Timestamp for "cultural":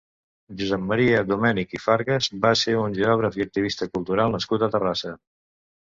3.95-4.37